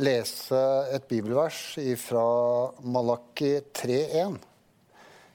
[0.00, 0.60] lese
[0.94, 2.24] et bibelvers fra
[2.80, 4.38] Malaki 3,1.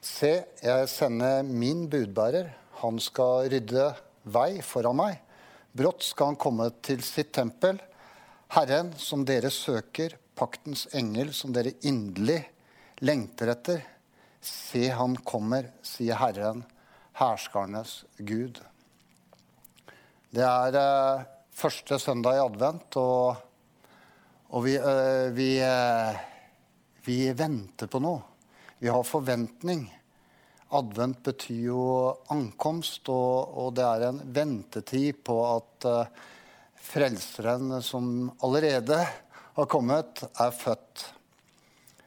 [0.01, 0.31] Se,
[0.63, 2.49] jeg sender min budbærer.
[2.81, 3.91] Han skal rydde
[4.25, 5.19] vei foran meg.
[5.77, 7.77] Brått skal han komme til sitt tempel.
[8.55, 12.39] Herren som dere søker, paktens engel som dere inderlig
[13.05, 13.83] lengter etter.
[14.41, 16.63] Se, han kommer, sier Herren,
[17.19, 18.61] herskernes Gud.
[20.33, 21.25] Det er eh,
[21.57, 23.46] første søndag i advent, og
[24.55, 26.15] og vi, øh, vi, øh,
[27.03, 28.21] vi, venter på noe.
[28.79, 29.83] Vi har forventning.
[30.77, 31.83] Advent betyr jo
[32.31, 36.25] ankomst, og, og det er en ventetid på at øh,
[36.87, 39.01] Frelseren som allerede
[39.57, 41.03] har kommet, er født.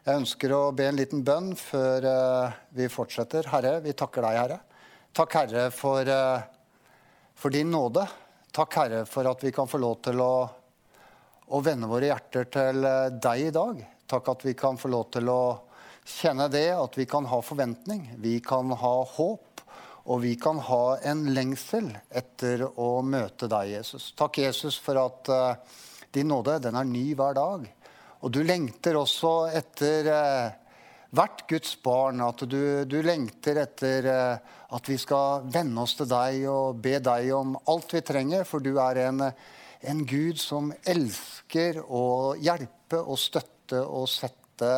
[0.06, 2.06] Jeg ønsker å be en liten bønn før
[2.72, 3.50] vi fortsetter.
[3.52, 4.56] Herre, vi takker deg, Herre.
[5.12, 6.08] Takk, Herre, for,
[7.36, 8.06] for din nåde.
[8.56, 10.32] Takk, Herre, for at vi kan få lov til å
[11.50, 13.82] og vende våre hjerter til eh, deg i dag.
[14.10, 15.42] Takk at vi kan få lov til å
[16.06, 18.06] kjenne det, at vi kan ha forventning.
[18.22, 19.62] Vi kan ha håp,
[20.10, 24.10] og vi kan ha en lengsel etter å møte deg, Jesus.
[24.18, 25.76] Takk, Jesus, for at uh,
[26.14, 27.68] din nåde den er ny hver dag.
[28.20, 30.74] Og du lengter også etter uh,
[31.14, 32.24] hvert Guds barn.
[32.24, 36.98] At du, du lengter etter uh, at vi skal venne oss til deg og be
[37.04, 39.28] deg om alt vi trenger, for du er en
[39.80, 44.72] en Gud som elsker å hjelpe og støtte og sette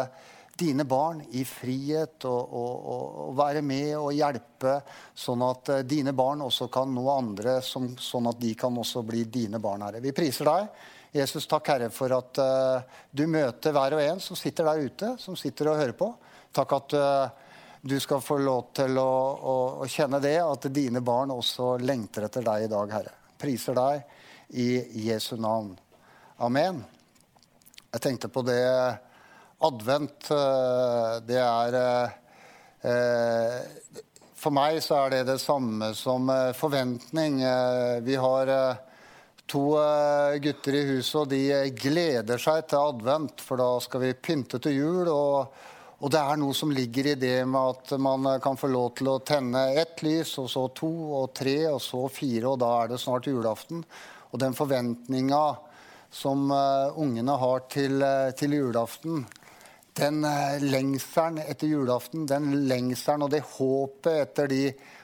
[0.62, 4.76] dine barn i frihet og, og, og, være med og hjelpe,
[5.14, 9.02] sånn at eh, dine barn også kan nå andre, som, sånn at de kan også
[9.06, 10.02] bli dine barn, Herre.
[10.04, 10.68] Vi priser deg.
[11.12, 15.10] Jesus, takk, Herre, for at uh, du møter hver og en som sitter der ute,
[15.20, 16.08] som sitter og hører på.
[16.56, 17.50] Takk at uh,
[17.84, 22.28] du skal få lov til å, å, å kjenne det, at dine barn også lengter
[22.28, 23.12] etter deg i dag, Herre.
[23.42, 24.21] Priser deg
[24.52, 25.72] i Jesu navn.
[26.36, 26.82] Amen.
[27.92, 28.60] Jeg tenkte på det
[29.62, 30.30] advent.
[30.30, 31.76] Eh, det er
[32.82, 33.58] eh,
[34.42, 37.40] For meg så er det det samme som eh, forventning.
[38.04, 38.54] Vi har
[39.52, 39.66] to
[40.40, 41.42] gutter i huset, og de
[41.76, 45.12] gleder seg til advent, for da skal vi pynte til jul.
[45.12, 45.68] og
[46.02, 49.06] og det er noe som ligger i det med at man kan få lov til
[49.12, 52.90] å tenne ett lys, og så to og tre, og så fire, og da er
[52.90, 53.84] det snart julaften.
[54.32, 55.42] Og den forventninga
[56.12, 59.24] som uh, ungene har til, uh, til julaften,
[59.96, 64.62] den uh, lengselen etter julaften, den lengselen og det håpet etter de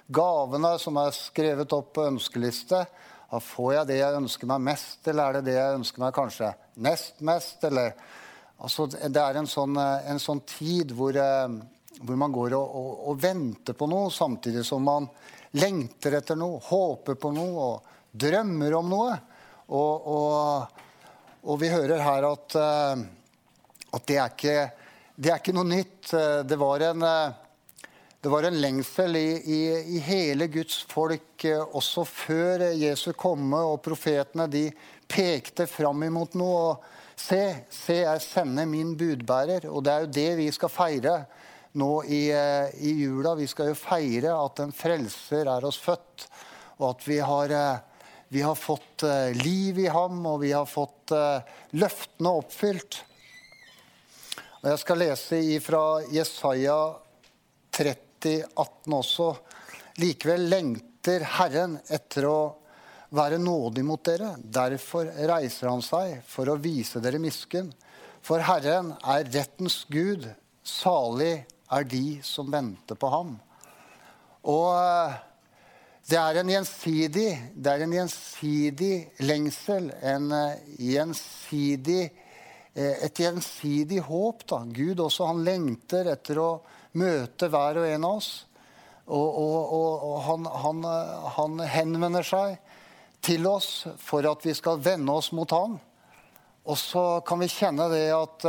[0.09, 2.87] gavene som er skrevet opp på ønskeliste
[3.29, 6.15] da Får jeg det jeg ønsker meg mest, eller er det det jeg ønsker meg
[6.17, 6.47] kanskje
[6.81, 7.59] nest mest?
[7.69, 7.91] Eller,
[8.57, 13.21] altså, det er en sånn, en sånn tid hvor, hvor, man går og, og, og
[13.21, 15.11] venter på noe, samtidig som man
[15.61, 17.67] lengter etter noe, håper på noe.
[17.67, 19.17] og drømmer om noe.
[19.69, 20.79] Og, og,
[21.45, 23.03] og vi hører her at, eh,
[23.93, 24.57] at det, er ikke,
[25.15, 26.13] det, er ikke, noe nytt.
[26.49, 27.89] Det var en, eh,
[28.25, 29.61] det var en lengsel i, i,
[29.97, 34.71] i, hele Guds folk eh, også før Jesu komme, og profetene de
[35.09, 36.63] pekte fram imot noe.
[36.71, 37.43] og Se,
[37.75, 39.69] se, jeg sender min budbærer.
[39.69, 41.15] Og det er jo det vi skal feire
[41.79, 43.35] nå i, i jula.
[43.37, 46.29] Vi skal jo feire at en frelser er oss født,
[46.79, 47.57] og at vi har
[48.29, 51.41] vi har fått uh, liv i ham, og vi har fått uh,
[51.81, 53.01] løftene oppfylt.
[54.59, 56.79] Og jeg skal lese fra Jesaja
[57.73, 59.29] 30, 18 også.
[60.03, 62.41] Likevel lengter Herren etter å
[63.15, 64.35] være nådig mot dere.
[64.39, 67.71] Derfor reiser han seg for å vise dere misken.
[68.21, 70.27] For Herren er rettens Gud.
[70.67, 73.37] Salig er de som venter på ham.
[74.49, 75.17] Og uh,
[76.09, 78.93] det er en gjensidig, det er en gjensidig
[79.29, 82.07] lengsel, en eh, gjensidig,
[82.73, 84.47] eh, et gjensidig håp.
[84.49, 84.63] Da.
[84.73, 86.47] Gud også, han lengter etter å
[86.97, 88.31] møte hver og en av oss.
[89.05, 90.81] Og, og, og, han, han,
[91.37, 92.57] han, henvender seg
[93.25, 93.71] til oss
[94.01, 95.77] for at vi skal vende oss mot ham.
[96.69, 98.49] Og så kan vi kjenne det at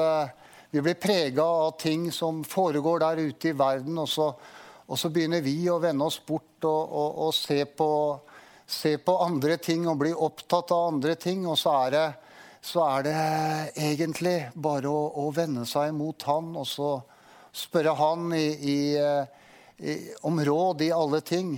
[0.71, 3.99] vi blir prega av ting som foregår der ute i verden.
[3.99, 4.31] og så
[4.89, 7.91] og så begynner vi å vende oss bort og, å, å se, på,
[8.65, 11.45] se, på, andre ting og bli opptatt av andre ting.
[11.47, 12.07] Og så er det
[12.61, 13.19] så er det
[13.79, 16.89] egentlig bare å, å vende seg mot han og så
[17.55, 18.79] spørre han i, i,
[19.79, 19.93] i,
[20.27, 21.53] om råd i alle ting.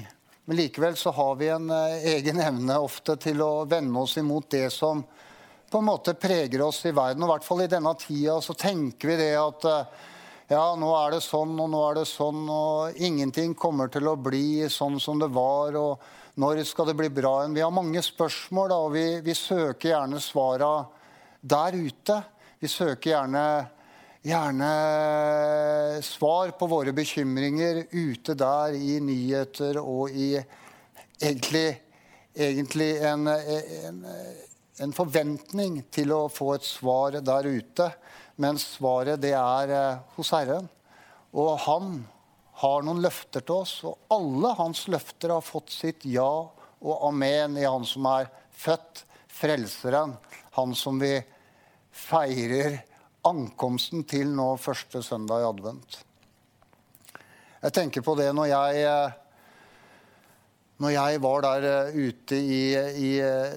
[0.45, 4.50] Men likevel så har vi en uh, egen evne ofte til å vende oss imot
[4.51, 5.04] det som
[5.71, 7.24] på en måte preger oss i verden.
[7.24, 10.07] Og i hvert fall i denne tida så tenker vi det at uh,
[10.51, 14.18] ja, nå er det sånn, og nå er det sånn, og ingenting kommer til å
[14.19, 15.77] bli sånn som det var.
[15.80, 16.01] og
[16.42, 17.56] når skal det bli bra igjen?
[17.56, 20.71] Vi har mange spørsmål, da, og vi, vi søker gjerne svara
[21.39, 22.18] der ute.
[22.59, 23.45] Vi søker gjerne,
[24.27, 24.71] gjerne
[26.03, 30.33] svar på våre bekymringer ute der i nyheter og i
[31.21, 31.68] egentlig,
[32.36, 34.06] egentlig en, en,
[34.83, 37.92] en forventning til å få et svar der ute.
[38.42, 40.70] Men svaret det er eh, hos Herren.
[41.32, 42.02] Og han
[42.62, 46.30] har noen løfter til oss, og alle hans løfter har fått sitt ja
[46.82, 50.16] og amen i han som er født, frelseren.
[50.58, 51.14] Han som vi
[51.96, 52.82] feirer
[53.26, 56.00] ankomsten til nå første søndag i advent.
[57.62, 59.14] Jeg tenker på det når jeg, eh,
[60.82, 62.62] når jeg var der eh, ute i,
[63.06, 63.12] i,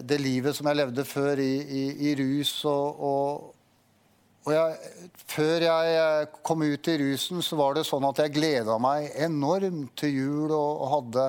[0.05, 3.54] det livet som jeg levde før, i, i, i rus og, og
[4.45, 8.35] og jeg, før jeg eh, kom ut i rusen, så var det sånn at jeg
[8.35, 11.29] gleda meg enormt til jul og, og hadde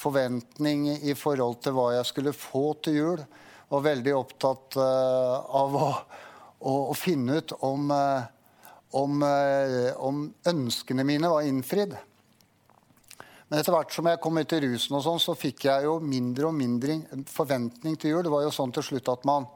[0.00, 3.22] forventning i forhold til hva jeg skulle få til jul.
[3.70, 5.88] Og veldig opptatt uh, av å,
[6.58, 8.24] å, å, finne ut om, uh,
[8.98, 11.94] om, uh, om, ønskene mine var innfridd.
[13.46, 16.00] Men etter hvert som jeg kom ut i rusen, og sånn, så fikk jeg jo
[16.02, 16.98] mindre og mindre
[17.30, 18.24] forventning til jul.
[18.26, 19.46] Det var jo sånn til slutt at man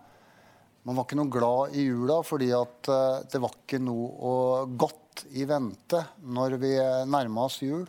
[0.85, 5.23] man var ikke noe glad i jula fordi at eh, det var ikke noe godt
[5.33, 6.73] i vente når vi
[7.09, 7.87] nærma oss jul.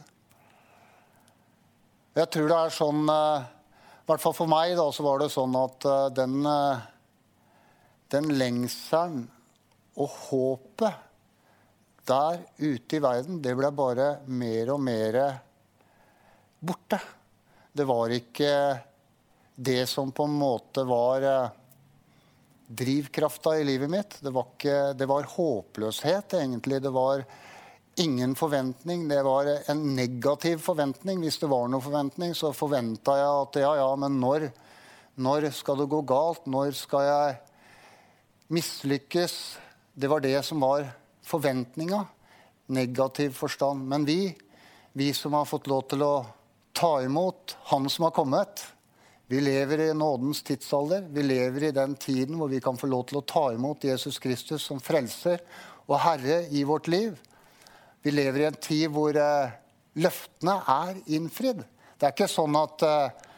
[2.16, 3.48] Jeg tror det er sånn eh,
[4.00, 6.38] I hvert fall for meg da, så var det sånn at eh, den,
[8.16, 9.26] den lengselen
[10.00, 11.04] og håpet
[12.06, 15.20] der ute i verden, det ble bare mer og mer
[16.62, 17.00] borte.
[17.76, 18.52] Det var ikke
[19.56, 21.26] det som på en måte var
[22.68, 24.18] drivkrafta i livet mitt.
[24.22, 26.82] Det var, ikke, det var, håpløshet, egentlig.
[26.82, 27.24] Det var
[28.02, 29.08] ingen forventning.
[29.10, 31.22] Det var en negativ forventning.
[31.22, 34.50] Hvis det var noen forventning, så forventa jeg at ja, ja, men når,
[35.22, 36.48] når skal det gå galt?
[36.50, 37.38] Når skal jeg
[38.56, 39.38] mislykkes?
[39.96, 40.90] Det var det som var
[41.26, 42.06] forventninga.
[42.74, 43.86] Negativ forstand.
[43.88, 44.34] Men vi,
[44.98, 46.16] vi som har fått lov til å
[46.76, 48.66] ta imot Han som har kommet,
[49.28, 51.08] vi lever i nådens tidsalder.
[51.10, 54.20] Vi lever i den tiden hvor vi kan få lov til å ta imot Jesus
[54.22, 55.42] Kristus som frelser
[55.88, 57.16] og herre i vårt liv.
[58.06, 59.56] Vi lever i en tid hvor eh,
[59.98, 61.64] løftene er innfridd.
[61.98, 63.32] Det er ikke sånn at, uh,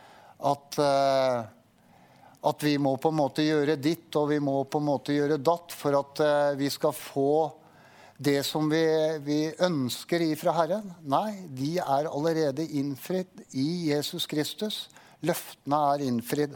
[0.51, 1.45] at, uh,
[2.51, 5.39] at vi må på en måte gjøre ditt og vi må på en måte gjøre
[5.39, 6.23] datt for at
[6.57, 7.31] vi skal få
[8.17, 8.81] det som vi,
[9.21, 10.89] vi ønsker ifra Herren.
[11.05, 14.87] Nei, de er allerede innfridd i Jesus Kristus.
[15.25, 16.53] Løftene er innfridd.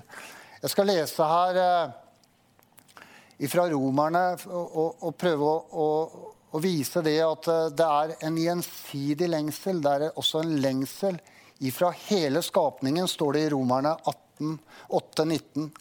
[0.62, 5.88] Jeg skal lese her eh, fra romerne og, og prøve å, å,
[6.52, 9.81] å, vise det at eh, det er en gjensidig lengsel.
[9.81, 11.18] Det er også en lengsel
[11.66, 14.54] ifra hele skapningen, står det i Romerne 18,
[14.98, 15.72] 8, 19.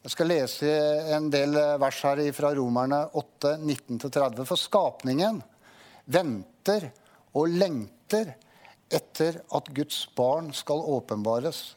[0.00, 0.74] Jeg skal lese
[1.14, 4.46] en del vers her fra Romerne 8, 19-30.
[4.48, 5.42] For skapningen
[6.10, 6.88] venter
[7.38, 8.32] og lengter
[8.90, 11.68] etter at Guds barn skal åpenbares.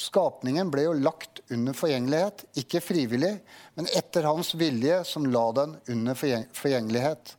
[0.00, 3.34] Skapningen ble jo lagt under forgjengelighet, ikke frivillig,
[3.76, 7.34] men etter hans vilje, som la den under forgjengelighet.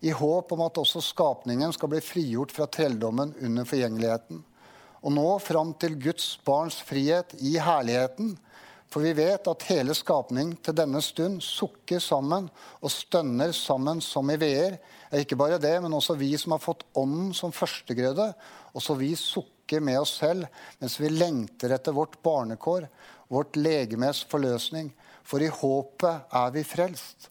[0.00, 4.40] I håp om at også skapningen skal bli frigjort fra trelldommen under forgjengeligheten.
[5.04, 8.34] Og nå fram til Guds barns frihet i herligheten.
[8.88, 12.46] For vi vet at hele skapning til denne stund sukker sammen
[12.80, 14.78] og stønner sammen som i veer.
[15.12, 18.30] Ikke bare det, men også vi som har fått Ånden som førstegrøde.
[18.72, 20.46] Også vi sukker snakker med oss selv
[20.78, 22.88] mens vi lengter etter vårt barnekår,
[23.28, 24.92] vårt legemes forløsning.
[25.24, 27.30] For i håpet er vi frelst.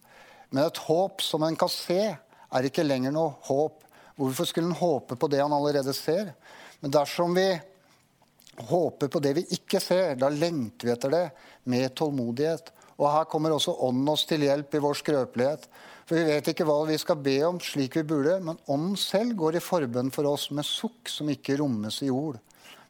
[0.49, 2.15] Men et håp som en kan se,
[2.51, 3.85] er ikke lenger noe håp.
[4.17, 6.33] Hvorfor skulle en håpe på det han allerede ser?
[6.81, 7.57] Men dersom vi
[8.67, 11.29] håper på det vi ikke ser, da lengter vi etter det
[11.63, 12.71] med tålmodighet.
[12.95, 15.67] Og her kommer også Ånden oss til hjelp i vår skrøpelighet.
[16.05, 19.35] For vi vet ikke hva vi skal be om slik vi burde, men Ånden selv
[19.39, 22.39] går i forbønn for oss med sukk som ikke rommes i ord.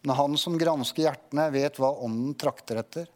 [0.06, 3.10] Men Han som gransker hjertene, vet hva Ånden trakter etter.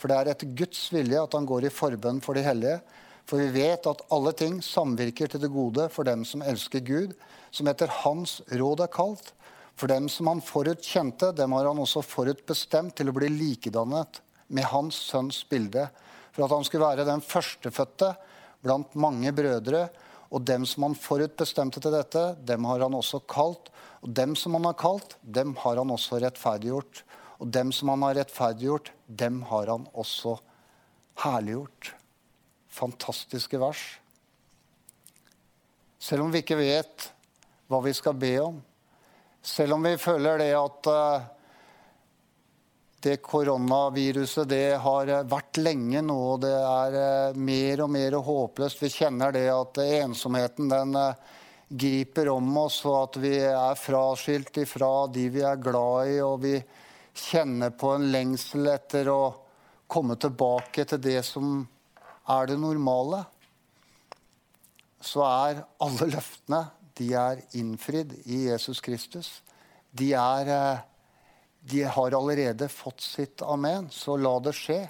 [0.00, 2.80] For det er etter Guds vilje at han går i forbønn for de hellige.
[3.28, 7.12] For vi vet at alle ting samvirker til det gode for dem som elsker Gud,
[7.54, 9.30] som etter Hans råd er kalt.
[9.78, 13.30] For dem som han forut kjente, dem har han også forut bestemt til å bli
[13.30, 14.18] likedannet
[14.52, 15.86] med Hans Sønns bilde
[16.32, 18.14] For at han skulle være den førstefødte
[18.64, 19.86] blant mange brødre.
[20.32, 23.68] Og dem som han forutbestemte til dette, dem har han også kalt.
[24.02, 27.02] Og dem som han har kalt, dem har han også rettferdiggjort.
[27.42, 30.38] Og dem som han har rettferdiggjort, dem har han også
[31.24, 31.92] herliggjort.
[32.72, 33.82] Fantastiske vers.
[36.02, 37.10] Selv om vi ikke vet
[37.70, 38.56] hva vi skal be om,
[39.42, 41.24] selv om vi føler det at uh,
[43.02, 48.82] det koronaviruset det har vært lenge nå, og det er uh, mer og mer håpløst.
[48.82, 54.62] Vi kjenner det at ensomheten den uh, griper om oss, og at vi er fraskilt
[54.62, 56.56] ifra de vi er glad i, og vi
[57.12, 59.22] kjenner på en lengsel etter å
[59.92, 61.60] komme tilbake til det som
[62.32, 63.24] er det normale.
[65.02, 66.62] Så er alle løftene
[66.98, 69.40] de er innfridd i Jesus Kristus.
[69.90, 70.82] De, er, eh,
[71.64, 74.80] de har allerede fått sitt amen, så la det skje.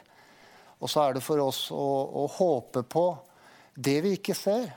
[0.82, 1.88] Og så er det for oss å,
[2.22, 3.04] å håpe på
[3.74, 4.70] det vi ikke ser.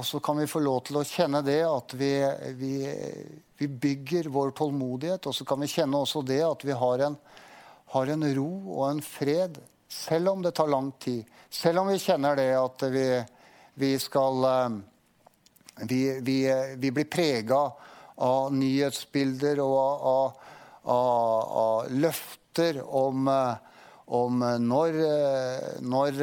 [0.00, 2.14] Og så kan vi få lov til å kjenne det at vi,
[2.56, 2.74] vi,
[3.60, 5.28] vi bygger vår tålmodighet.
[5.28, 7.18] Og så kan vi kjenne også det at vi har en,
[7.94, 9.60] har en ro og en fred,
[9.90, 11.28] selv om det tar lang tid.
[11.52, 13.04] Selv om vi kjenner det at vi,
[13.82, 14.80] vi skal eh,
[15.84, 17.60] vi, blir prega
[18.20, 20.40] av nyhetsbilder og av,
[20.82, 23.28] av, løfter om,
[24.06, 24.98] om når,
[25.84, 26.20] når,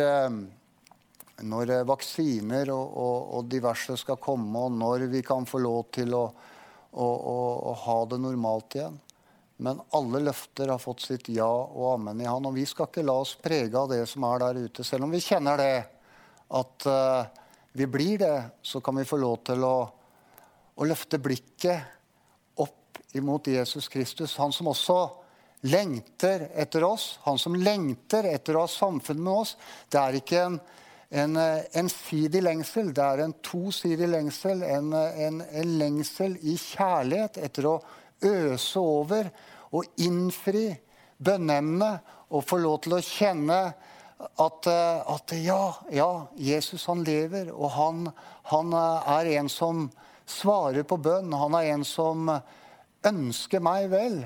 [1.47, 6.15] når, vaksiner og, og, og, diverse skal komme, og når vi kan få lov til
[6.17, 6.25] å,
[6.97, 8.97] å, å ha det normalt igjen.
[9.57, 12.45] Men alle løfter har fått sitt ja og amen i han.
[12.45, 15.13] Og vi skal ikke la oss prege av det som er der ute, selv om
[15.13, 15.77] vi kjenner det.
[16.57, 17.25] At uh,
[17.73, 19.77] vi blir det, så kan vi få lov til å,
[20.77, 21.96] å løfte blikket
[23.13, 24.37] imot Jesus Kristus.
[24.37, 24.97] Han som også
[25.67, 29.55] lengter etter oss, han som lengter etter å ha samfunn med oss.
[29.89, 30.59] Det er ikke en,
[31.09, 31.39] en
[31.81, 34.63] ensidig lengsel, det er en tosidig lengsel.
[34.63, 37.77] En, en, en, lengsel i kjærlighet etter å
[38.27, 39.31] øse over
[39.75, 40.69] og innfri
[41.17, 43.59] bønneemnet og få lov til å kjenne
[44.17, 48.07] at, eh, at ja, ja, Jesus han lever, og han,
[48.51, 49.87] han, eh, er en som
[50.27, 51.33] svarer på bønn.
[51.33, 52.31] Han er en som
[53.05, 54.21] ønsker meg vel.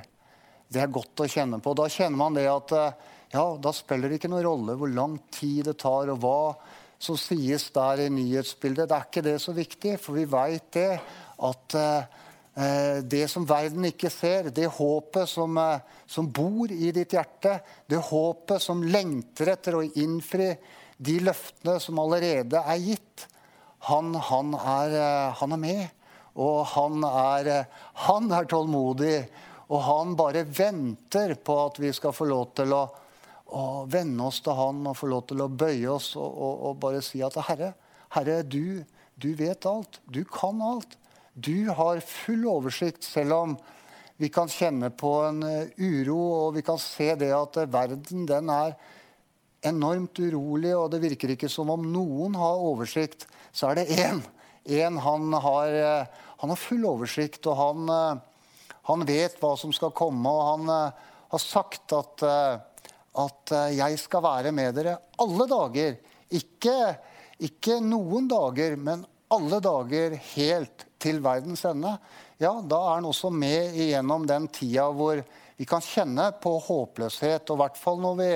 [0.71, 1.75] Det er godt å kjenne på.
[1.75, 5.19] Da kjenner man det at eh, ja, da spiller det ikke noen rolle hvor lang
[5.33, 6.41] tid det tar, og hva
[7.01, 8.89] som sies der i nyhetsbildet.
[8.89, 10.91] Det er ikke det så viktig, for vi veit det
[11.41, 11.79] at
[12.51, 17.61] Eh, det som verden ikke ser, det håpet som, eh, som, bor i ditt hjerte,
[17.87, 20.57] det håpet som lengter etter å innfri
[20.97, 23.27] de løftene som allerede er gitt,
[23.87, 25.87] han, han, er, eh, han er, med.
[26.39, 27.51] Og han er,
[28.07, 29.17] han er, tålmodig.
[29.71, 32.85] Og han bare venter på at vi skal få lov til å,
[33.55, 36.79] å vende oss til han og få lov til å bøye oss og, og, og
[36.83, 37.73] bare si at Herre,
[38.15, 38.83] Herre du,
[39.15, 40.01] du vet alt.
[40.07, 40.97] Du kan alt.
[41.33, 43.53] Du har full oversikt, selv om
[44.21, 48.27] vi kan kjenne på en eh, uro, og vi kan se det at eh, verden
[48.29, 48.75] den er
[49.65, 53.25] enormt urolig, og det virker ikke som om noen har oversikt.
[53.53, 54.21] Så er det én.
[54.65, 58.19] Én han, har, eh, han har full oversikt, og han,
[58.89, 60.29] han, vet hva som skal komme.
[60.29, 60.91] Og han
[61.31, 65.97] har sagt at, at 'jeg skal være med dere alle dager'.
[66.31, 66.95] Ikke,
[67.39, 71.95] ikke noen dager, men alle dager helt til verdens ende,
[72.41, 75.21] ja, da er han også med igjennom den tida hvor
[75.57, 77.49] vi kan kjenne på håpløshet.
[77.49, 78.29] Og i hvert fall når vi,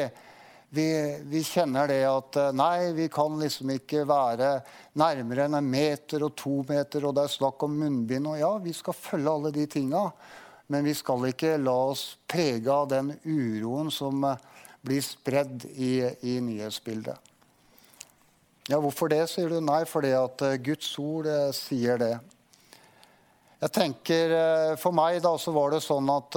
[0.76, 4.50] vi, vi, kjenner det at eh, nei, vi kan liksom ikke være
[5.00, 8.28] nærmere enn en meter og to meter, og det er snakk om munnbind.
[8.32, 10.10] Og ja, vi skal følge alle de tinga,
[10.72, 14.44] men vi skal ikke la oss prege av den uroen som eh,
[14.86, 15.94] blir spredd i,
[16.28, 17.32] i nyhetsbildet.
[18.66, 19.60] Ja, hvorfor det, sier du?
[19.64, 22.16] Nei, fordi at eh, Guds ord sier det.
[23.64, 24.34] Jeg tenker,
[24.78, 26.36] For meg da, så var det sånn at,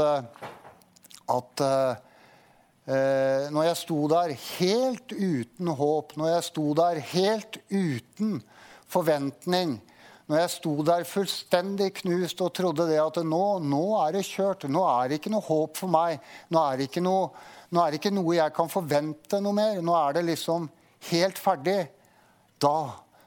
[1.34, 1.62] at
[2.88, 8.38] eh, når jeg sto der helt uten håp, når jeg sto der helt uten
[8.88, 9.76] forventning,
[10.28, 14.66] når jeg sto der fullstendig knust og trodde det at nå, nå er det kjørt,
[14.68, 16.18] nå er det ikke noe håp for meg,
[16.52, 17.28] nå er noe,
[17.68, 20.68] nå er det ikke noe jeg kan forvente noe mer, nå er det liksom
[21.12, 21.80] helt ferdig,
[22.60, 22.76] da,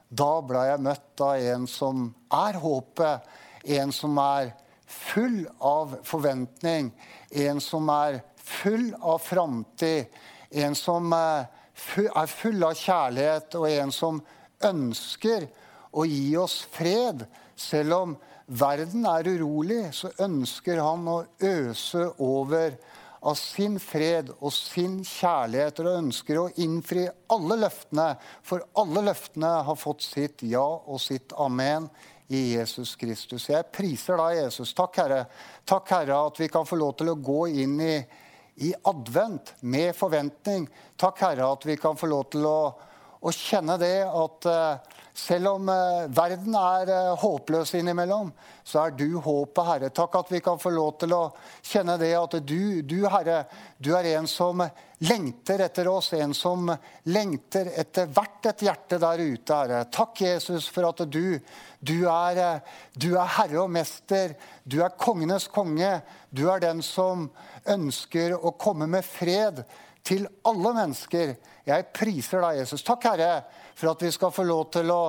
[0.10, 3.32] da ble jeg møtt av en som er håpet
[3.64, 4.52] en som er
[4.86, 6.92] full av forventning,
[7.32, 8.20] en som er
[8.62, 10.06] full av framtid,
[10.52, 14.22] en som er full av kjærlighet, og en som
[14.64, 15.48] ønsker
[15.92, 17.26] å gi oss fred.
[17.56, 18.16] Selv om
[18.46, 22.78] verden er urolig, så ønsker han å øse over
[23.22, 28.08] av sin fred og sin kjærlighet og ønsker å innfri alle løftene,
[28.42, 31.86] for alle løftene har fått sitt ja og sitt amen
[32.32, 33.50] i Jesus Kristus.
[33.52, 34.74] Jeg priser deg, Jesus.
[34.74, 35.22] Takk, Herre.
[35.68, 37.96] Takk, Herre, at vi kan få lov til å gå inn i,
[38.56, 40.68] i advent med forventning.
[41.00, 42.60] Takk, Herre, at vi kan få lov til å,
[43.22, 48.32] å kjenne det at uh, selv om eh, verden er eh, håpløs innimellom,
[48.64, 49.90] så er du håpet, Herre.
[49.92, 51.24] Takk at vi kan få lov til å
[51.60, 53.44] kjenne det at du, du, Herre,
[53.78, 54.64] du er en som
[55.04, 56.72] lengter etter oss, en som
[57.12, 59.84] lengter etter hvert et hjerte der ute, Herre.
[59.92, 61.38] Takk, Jesus, for at du,
[61.80, 64.38] du, er, eh, du er herre og mester.
[64.64, 65.98] Du er kongenes konge.
[66.32, 67.28] Du er den som
[67.68, 69.66] ønsker å komme med fred
[70.04, 71.36] til alle mennesker.
[71.68, 72.84] Jeg priser deg, Jesus.
[72.86, 73.34] Takk, Herre,
[73.76, 75.02] for at vi skal få lov til å,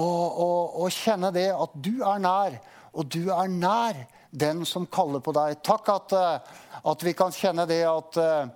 [0.00, 0.08] å,
[0.46, 0.50] å,
[0.84, 2.58] å kjenne det at du er nær,
[2.94, 5.60] og du er nær den som kaller på deg.
[5.66, 6.54] Takk at, eh,
[6.90, 8.46] at vi kan kjenne det at, eh,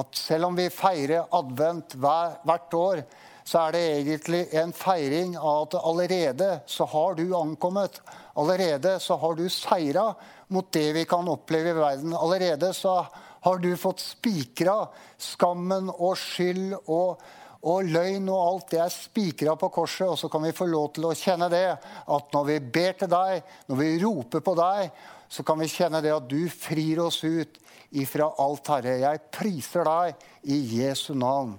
[0.00, 3.02] at selv om vi feirer advent hver, hvert år,
[3.46, 8.00] så er det egentlig en feiring av at allerede så har du ankommet.
[8.34, 10.08] Allerede så har du seira
[10.48, 12.16] mot det vi kan oppleve i verden.
[12.18, 12.98] Allerede så
[13.46, 14.88] har du fått spikra
[15.22, 17.20] skammen og skyld og,
[17.62, 20.08] og løgn og alt det er spikra på korset.
[20.10, 23.12] Og så kan vi få lov til å kjenne det at når vi ber til
[23.12, 24.90] deg, når vi roper på deg,
[25.30, 27.60] så kan vi kjenne det at du frir oss ut
[27.94, 28.96] ifra alt, Herre.
[29.04, 31.54] Jeg priser deg i Jesu navn.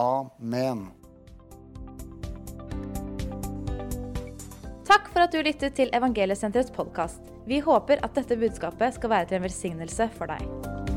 [0.00, 0.86] Amen.
[4.88, 7.20] Takk for at du lyttet til Evangeliesenterets podkast.
[7.48, 10.87] Vi håper at dette budskapet skal være til en velsignelse for deg.